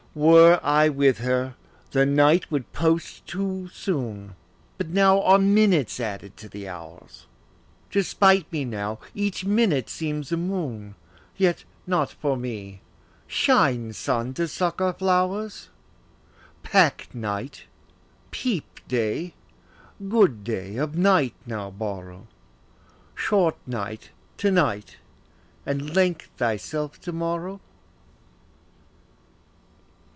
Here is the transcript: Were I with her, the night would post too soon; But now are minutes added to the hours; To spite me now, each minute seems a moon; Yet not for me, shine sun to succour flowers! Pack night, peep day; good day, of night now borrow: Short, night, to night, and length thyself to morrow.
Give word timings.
Were 0.13 0.59
I 0.61 0.89
with 0.89 1.19
her, 1.19 1.55
the 1.91 2.05
night 2.05 2.51
would 2.51 2.73
post 2.73 3.25
too 3.25 3.69
soon; 3.71 4.35
But 4.77 4.89
now 4.89 5.21
are 5.21 5.39
minutes 5.39 6.01
added 6.01 6.35
to 6.35 6.49
the 6.49 6.67
hours; 6.67 7.27
To 7.91 8.03
spite 8.03 8.51
me 8.51 8.65
now, 8.65 8.99
each 9.15 9.45
minute 9.45 9.87
seems 9.87 10.33
a 10.33 10.35
moon; 10.35 10.95
Yet 11.37 11.63
not 11.87 12.11
for 12.11 12.35
me, 12.35 12.81
shine 13.25 13.93
sun 13.93 14.33
to 14.33 14.49
succour 14.49 14.91
flowers! 14.91 15.69
Pack 16.61 17.15
night, 17.15 17.63
peep 18.31 18.81
day; 18.89 19.33
good 20.09 20.43
day, 20.43 20.75
of 20.75 20.97
night 20.97 21.35
now 21.45 21.69
borrow: 21.71 22.27
Short, 23.15 23.55
night, 23.65 24.09
to 24.39 24.51
night, 24.51 24.97
and 25.65 25.95
length 25.95 26.29
thyself 26.35 26.99
to 26.99 27.13
morrow. 27.13 27.61